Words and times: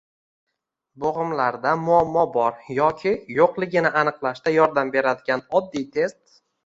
Bo‘g‘imlarda 1.03 1.73
muammo 1.89 2.23
bor 2.37 2.57
yoki 2.77 3.13
yo‘qligini 3.41 3.93
aniqlashga 4.01 4.55
yordam 4.59 4.93
beradigan 4.97 5.45
oddiy 5.61 5.87
test 5.99 6.41